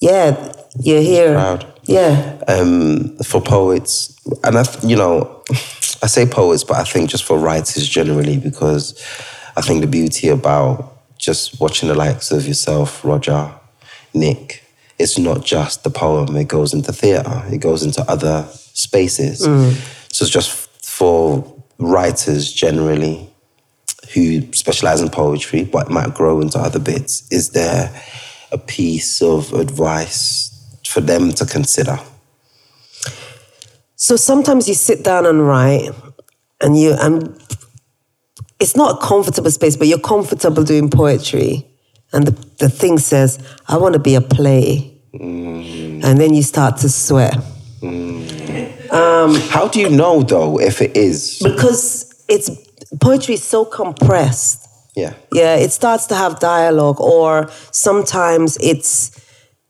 [0.00, 1.34] yeah, you're here.
[1.34, 1.72] Proud.
[1.84, 2.38] Yeah.
[2.48, 5.42] um, for poets, and I, you know,
[6.02, 8.94] I say poets, but I think just for writers generally, because
[9.56, 13.52] I think the beauty about just watching the likes of yourself, Roger,
[14.12, 14.62] Nick,
[14.98, 16.36] it's not just the poem.
[16.36, 17.42] It goes into theatre.
[17.46, 19.40] It goes into other spaces.
[19.40, 20.50] So it's just
[20.84, 23.28] for writers generally
[24.14, 27.30] who specialize in poetry but might grow into other bits.
[27.30, 27.92] Is there
[28.50, 30.54] a piece of advice
[30.86, 31.98] for them to consider?
[33.96, 35.90] So sometimes you sit down and write,
[36.60, 37.36] and you and
[38.60, 41.66] it's not a comfortable space, but you're comfortable doing poetry,
[42.12, 46.04] and the, the thing says, "I want to be a play," mm.
[46.04, 47.36] and then you start to sweat
[47.80, 48.17] mm.
[48.90, 51.40] Um, how do you know though if it is?
[51.42, 52.50] because it's
[53.00, 54.66] poetry is so compressed.
[54.96, 55.14] Yeah.
[55.32, 59.10] Yeah, it starts to have dialogue, or sometimes it's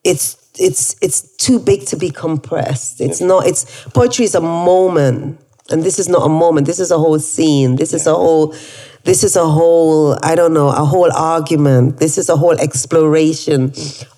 [0.04, 3.00] it's it's it's too big to be compressed.
[3.00, 3.46] It's not.
[3.46, 6.66] It's poetry is a moment, and this is not a moment.
[6.66, 7.76] This is a whole scene.
[7.76, 8.54] This is a whole.
[9.04, 10.16] This is a whole.
[10.22, 10.68] I don't know.
[10.68, 11.98] A whole argument.
[11.98, 13.72] This is a whole exploration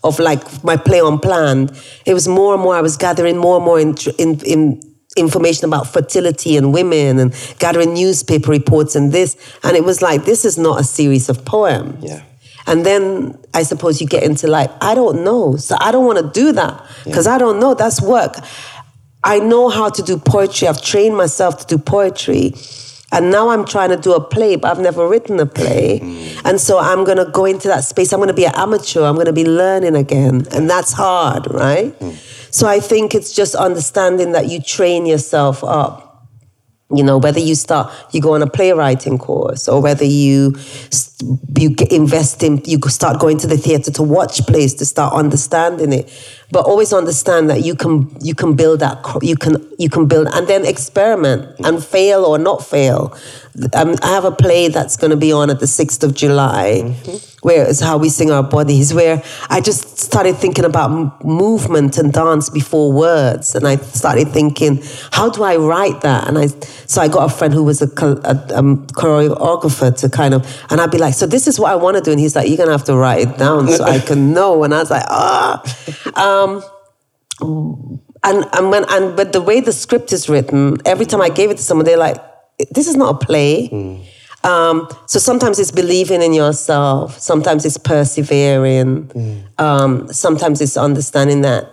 [0.04, 1.70] of like my play on plan.
[2.06, 2.76] It was more and more.
[2.76, 4.40] I was gathering more and more in in.
[4.44, 10.00] in information about fertility and women and gathering newspaper reports and this and it was
[10.00, 12.22] like this is not a series of poems Yeah.
[12.66, 15.56] and then I suppose you get into like, I don't know.
[15.56, 17.74] So I don't want to do that because I don't know.
[17.74, 18.36] That's work.
[19.24, 20.68] I know how to do poetry.
[20.68, 22.54] I've trained myself to do poetry.
[23.12, 25.98] And now I'm trying to do a play, but I've never written a play.
[26.44, 28.12] And so I'm going to go into that space.
[28.12, 29.04] I'm going to be an amateur.
[29.04, 30.46] I'm going to be learning again.
[30.52, 31.94] And that's hard, right?
[32.50, 36.06] So I think it's just understanding that you train yourself up
[36.92, 40.56] you know whether you start you go on a playwriting course or whether you
[41.58, 45.14] you get, invest in you start going to the theater to watch plays to start
[45.14, 46.10] understanding it.
[46.52, 50.28] But always understand that you can you can build that you can you can build
[50.32, 53.16] and then experiment and fail or not fail.
[53.74, 56.82] Um, i have a play that's going to be on at the 6th of july
[57.42, 61.98] where it's how we sing our bodies where i just started thinking about m- movement
[61.98, 63.54] and dance before words.
[63.54, 66.28] And i started thinking how do i write that?
[66.28, 66.46] And i
[66.86, 70.80] so i got a friend who was a, a um, choreographer to kind of and
[70.80, 72.56] i'd be like so this is what i want to do and he's like you're
[72.56, 75.04] going to have to write it down so i can know and i was like
[75.08, 75.62] ah
[76.16, 76.62] um,
[78.22, 81.50] and and when and but the way the script is written, every time I gave
[81.50, 82.18] it to someone, they're like,
[82.70, 83.68] "This is not a play."
[84.42, 87.18] Um, so sometimes it's believing in yourself.
[87.18, 89.10] Sometimes it's persevering.
[89.58, 91.64] Um, sometimes it's understanding that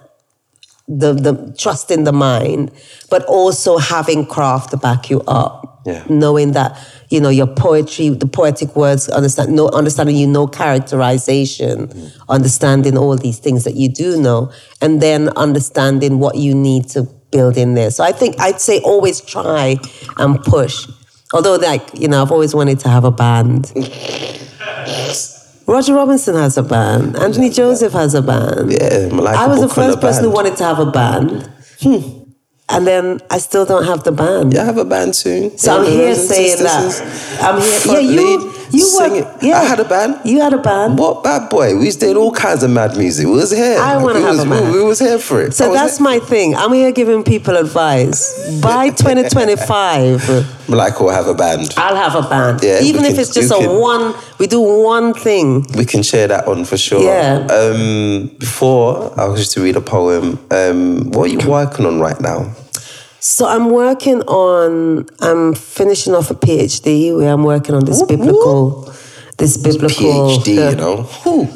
[0.88, 2.72] the the trust in the mind,
[3.10, 5.67] but also having craft to back you up.
[5.88, 6.04] Yeah.
[6.10, 6.78] Knowing that
[7.10, 13.16] you know your poetry, the poetic words, understand, no, understanding you know characterization, understanding all
[13.16, 17.76] these things that you do know, and then understanding what you need to build in
[17.76, 17.90] there.
[17.90, 19.78] So I think I'd say always try
[20.18, 20.86] and push.
[21.34, 23.72] Although, like you know, I've always wanted to have a band.
[25.68, 27.16] Roger Robinson has a band.
[27.16, 28.74] Anthony Joseph has a band.
[28.74, 31.50] Yeah, Malika I was the Book first person who wanted to have a band.
[32.70, 34.54] And then I still don't have the band.
[34.54, 35.58] Yeah, I have a band soon.
[35.58, 37.40] So I'm here saying that.
[37.42, 37.80] I'm here.
[37.80, 39.24] Front yeah, you, lead, you singing.
[39.24, 39.38] were.
[39.42, 40.20] Yeah, I had a band.
[40.26, 41.00] You had a band.
[41.00, 41.78] What bad boy?
[41.78, 43.26] We was doing all kinds of mad music.
[43.26, 43.80] We was here.
[43.80, 44.74] I wanna have was, a band.
[44.74, 45.54] We, we was here for it.
[45.54, 46.04] So that's here.
[46.04, 46.56] my thing.
[46.56, 48.60] I'm here giving people advice.
[48.62, 48.90] By
[49.52, 51.74] 2025, Malika will have a band.
[51.78, 52.62] I'll have a band.
[52.64, 55.66] Yeah, Even if can- it's just a can- one, we do one thing.
[55.78, 57.02] We can share that on for sure.
[57.02, 57.48] Yeah.
[57.50, 60.38] Um, before I was just to read a poem.
[60.52, 62.54] Um, what are you working on right now?
[63.20, 65.08] So I'm working on.
[65.20, 68.94] I'm finishing off a PhD where I'm working on this biblical,
[69.38, 71.04] this biblical PhD, you know.
[71.24, 71.48] Whew.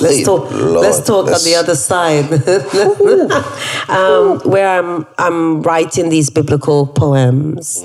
[0.00, 0.50] let's talk.
[0.50, 2.24] Lord, let's talk let's- on the other side,
[3.88, 7.84] um, where I'm I'm writing these biblical poems,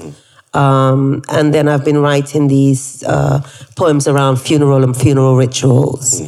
[0.53, 3.41] um, and then I've been writing these uh,
[3.75, 6.21] poems around funeral and funeral rituals.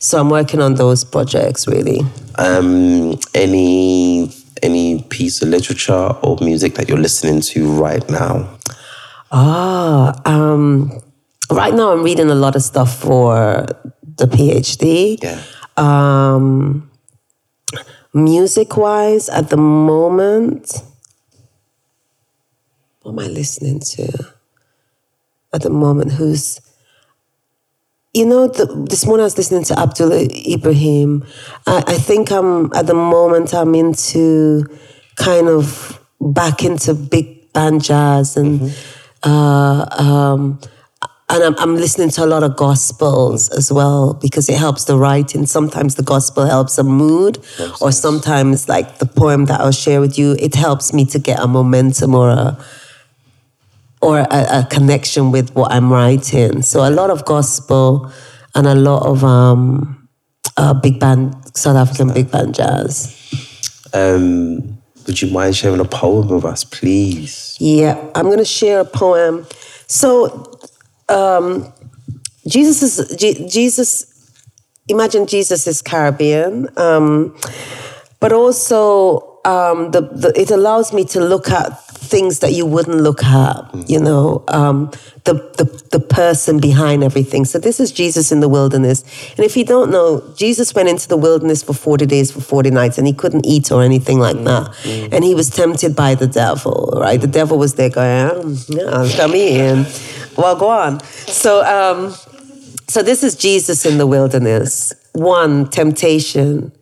[0.00, 2.00] So I'm working on those projects really.
[2.36, 4.30] Um, any
[4.62, 8.58] any piece of literature or music that you're listening to right now?
[9.30, 11.00] Ah, um,
[11.50, 13.66] right now I'm reading a lot of stuff for
[14.16, 15.22] the PhD.
[15.22, 15.42] Yeah.
[15.76, 16.90] Um,
[18.12, 20.82] music wise, at the moment,
[23.02, 24.34] what am I listening to?
[25.52, 26.60] At the moment, who's
[28.14, 31.24] you know, the, this morning I was listening to Abdullah Ibrahim.
[31.66, 34.64] I, I think I'm at the moment I'm into
[35.16, 38.74] kind of back into big band jazz and
[39.22, 40.60] uh, um,
[41.30, 44.96] and I'm, I'm listening to a lot of gospels as well because it helps the
[44.96, 45.44] writing.
[45.44, 47.38] Sometimes the gospel helps a mood,
[47.82, 51.38] or sometimes like the poem that I'll share with you, it helps me to get
[51.38, 52.64] a momentum or a
[54.00, 56.62] or a, a connection with what I'm writing.
[56.62, 58.12] So a lot of gospel
[58.54, 60.08] and a lot of um,
[60.56, 63.14] uh, big band, South African big band jazz.
[63.92, 67.56] Um, would you mind sharing a poem with us, please?
[67.58, 69.46] Yeah, I'm going to share a poem.
[69.86, 70.58] So,
[71.08, 71.72] um,
[72.46, 74.04] Jesus is Je- Jesus.
[74.88, 77.36] Imagine Jesus is Caribbean, um,
[78.20, 83.00] but also um, the, the it allows me to look at things that you wouldn't
[83.00, 83.56] look at.
[83.88, 84.90] You know, um,
[85.24, 87.44] the, the the person behind everything.
[87.46, 89.02] So this is Jesus in the wilderness,
[89.36, 92.70] and if you don't know, Jesus went into the wilderness for forty days, for forty
[92.70, 94.64] nights, and he couldn't eat or anything like that,
[95.12, 96.92] and he was tempted by the devil.
[96.94, 99.86] Right, the devil was there going, "Um, "Yeah, come in."
[100.36, 101.00] Well, go on.
[101.26, 101.64] So.
[101.64, 102.14] Um,
[102.88, 104.94] so this is Jesus in the wilderness.
[105.12, 106.72] One, temptation.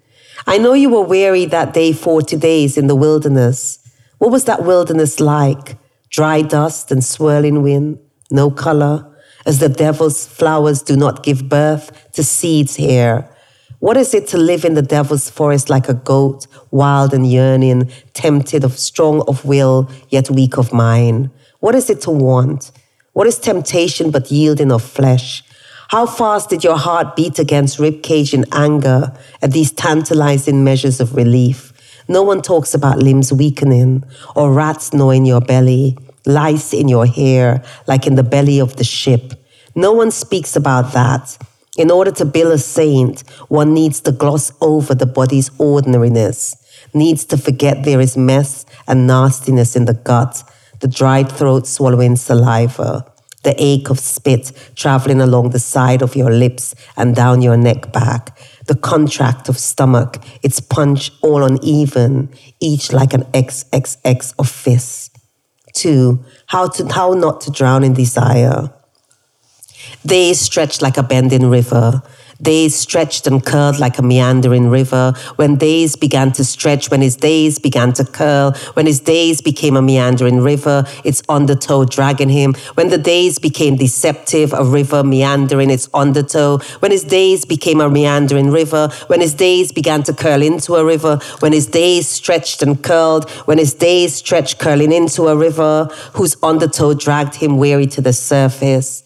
[0.48, 3.80] I know you were weary that day 40 days in the wilderness.
[4.18, 5.76] What was that wilderness like?
[6.08, 7.98] Dry dust and swirling wind,
[8.30, 9.12] no color,
[9.44, 13.28] as the devil's flowers do not give birth to seeds here.
[13.80, 17.90] What is it to live in the devil's forest like a goat, wild and yearning,
[18.14, 21.28] tempted of strong of will, yet weak of mind?
[21.58, 22.70] What is it to want?
[23.14, 25.42] What is temptation but yielding of flesh?
[25.88, 31.14] How fast did your heart beat against ribcage in anger at these tantalizing measures of
[31.14, 31.72] relief?
[32.08, 34.02] No one talks about limbs weakening
[34.34, 38.84] or rats gnawing your belly, lice in your hair like in the belly of the
[38.84, 39.34] ship.
[39.76, 41.38] No one speaks about that.
[41.78, 46.56] In order to build a saint, one needs to gloss over the body's ordinariness,
[46.94, 50.42] needs to forget there is mess and nastiness in the gut,
[50.80, 53.06] the dried throat swallowing saliva
[53.46, 57.92] the ache of spit traveling along the side of your lips and down your neck
[57.92, 58.36] back,
[58.66, 62.28] the contract of stomach, its punch all uneven,
[62.60, 65.10] each like an XXX of fists.
[65.74, 68.72] Two, how to how not to drown in desire.
[70.04, 72.02] Days stretched like a bending river.
[72.40, 75.14] Days stretched and curled like a meandering river.
[75.36, 79.76] When days began to stretch, when his days began to curl, when his days became
[79.76, 82.54] a meandering river, its undertow dragging him.
[82.74, 86.58] When the days became deceptive, a river meandering its undertow.
[86.80, 88.90] When his days became a meandering river.
[89.06, 91.18] When his days began to curl into a river.
[91.40, 93.30] When his days stretched and curled.
[93.46, 98.12] When his days stretched curling into a river whose undertow dragged him weary to the
[98.12, 99.02] surface.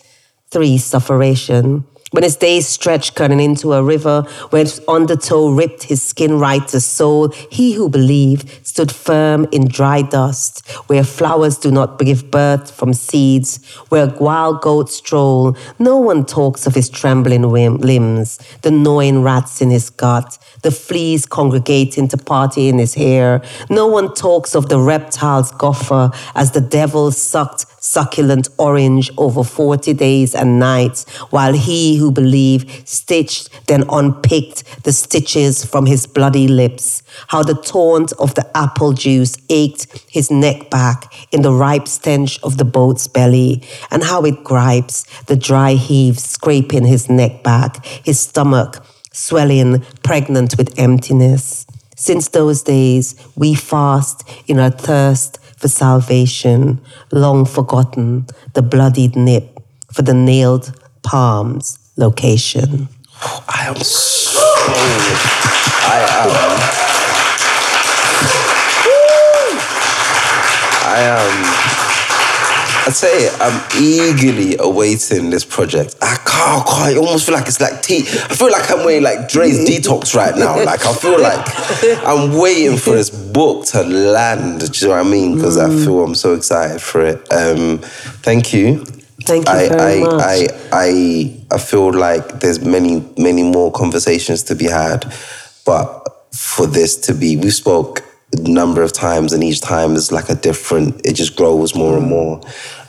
[0.51, 1.85] Three, sufferation.
[2.11, 6.67] When his days stretched curling into a river, when his undertow ripped his skin right
[6.69, 12.29] to soul, he who believed stood firm in dry dust, where flowers do not give
[12.33, 15.57] birth from seeds, where wild goats stroll.
[15.79, 21.27] No one talks of his trembling limbs, the gnawing rats in his gut, the fleas
[21.27, 23.41] congregating to party in his hair.
[23.69, 29.95] No one talks of the reptile's gopher as the devil sucked succulent orange over 40
[29.95, 36.49] days and nights, while he who believed stitched, then unpicked the stitches from his bloody
[36.49, 37.03] lips.
[37.29, 42.43] How the taunt of the apple juice ached his neck back in the ripe stench
[42.43, 47.85] of the boat's belly, and how it gripes the dry heaves scraping his neck back,
[47.85, 51.67] his stomach swelling, pregnant with emptiness.
[51.97, 56.81] Since those days, we fast in our thirst for salvation,
[57.13, 59.61] long forgotten, the bloodied nip
[59.93, 60.73] for the nailed
[61.03, 62.89] palms location.
[63.23, 64.41] I am so.
[65.93, 66.31] I am.
[70.83, 71.57] I am.
[72.87, 75.95] I say I'm eagerly awaiting this project.
[76.01, 77.99] I can't, I almost feel like it's like tea.
[78.09, 80.57] I feel like I'm waiting like Dre's detox right now.
[80.65, 81.47] Like I feel like
[82.07, 84.73] I'm waiting for this book to land.
[84.73, 85.35] Do you know what I mean?
[85.37, 85.85] Because I Mm.
[85.85, 87.31] feel I'm so excited for it.
[87.31, 87.79] Um,
[88.23, 88.85] thank you.
[89.25, 90.23] Thank you I, very I, much.
[90.23, 95.13] I, I, I feel like there's many, many more conversations to be had,
[95.65, 98.03] but for this to be, we spoke
[98.39, 101.05] number of times, and each time is like a different.
[101.05, 102.41] It just grows more and more.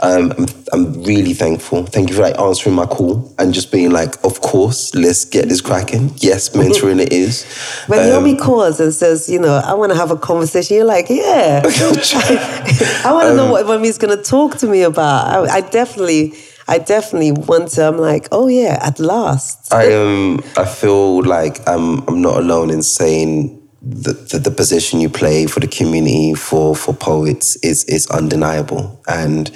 [0.04, 1.86] Um, I'm, I'm really thankful.
[1.86, 5.48] Thank you for like answering my call and just being like, of course, let's get
[5.50, 6.12] this cracking.
[6.18, 7.44] Yes, mentoring it is.
[7.88, 10.86] When Um, Yomi calls and says, you know, I want to have a conversation, you're
[10.86, 11.62] like, yeah.
[11.66, 15.28] I want to Um, know what Yomi's going to talk to me about.
[15.50, 16.34] I, I definitely,
[16.68, 17.88] I definitely want to.
[17.88, 19.74] I'm like, oh yeah, at last.
[19.74, 25.00] I um I feel like I'm I'm not alone in saying that the, the position
[25.02, 29.52] you play for the community for for poets is is undeniable and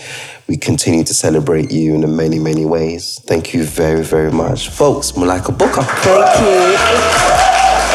[0.47, 3.19] we continue to celebrate you in many many ways.
[3.26, 5.15] Thank you very very much, folks.
[5.15, 5.84] Malika Booker.
[5.84, 6.76] Thank you.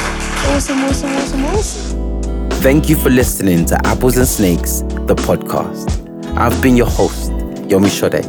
[0.43, 2.49] Awesome, awesome, awesome, awesome.
[2.61, 5.97] Thank you for listening to Apples and Snakes, the podcast.
[6.37, 7.31] I've been your host,
[7.69, 8.23] Yomi Sode,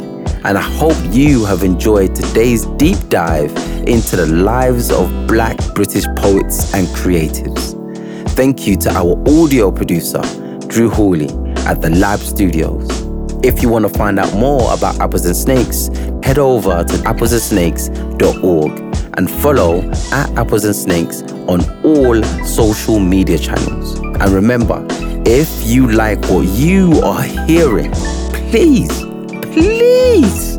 [0.45, 3.55] and I hope you have enjoyed today's deep dive
[3.87, 7.79] into the lives of Black British poets and creatives.
[8.31, 10.21] Thank you to our audio producer,
[10.67, 11.29] Drew Hawley,
[11.65, 12.87] at the Lab Studios.
[13.43, 15.87] If you want to find out more about Apples and Snakes,
[16.23, 18.79] head over to applesandsnakes.org
[19.17, 19.81] and follow
[20.11, 23.99] at Apples and Snakes on all social media channels.
[23.99, 24.85] And remember,
[25.25, 27.91] if you like what you are hearing,
[28.49, 29.12] please,
[29.53, 30.57] please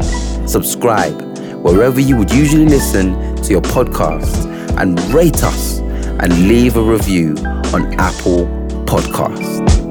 [0.50, 1.20] subscribe
[1.62, 4.46] wherever you would usually listen to your podcast
[4.78, 7.34] and rate us and leave a review
[7.72, 8.46] on Apple
[8.86, 9.83] Podcasts.